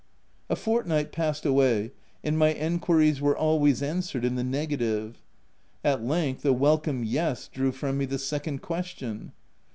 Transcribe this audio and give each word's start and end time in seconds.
A 0.49 0.55
fortnight 0.55 1.11
passed 1.11 1.45
away, 1.45 1.91
and 2.23 2.35
my 2.35 2.53
enquiries 2.55 3.21
were 3.21 3.37
always 3.37 3.83
answered 3.83 4.25
in 4.25 4.33
the 4.33 4.43
negative. 4.43 5.21
At 5.83 6.03
length 6.03 6.43
a 6.43 6.53
welcome" 6.53 7.03
yes" 7.03 7.47
drew 7.53 7.71
from 7.71 7.99
me 7.99 8.05
the 8.05 8.17
second 8.17 8.63
question. 8.63 9.31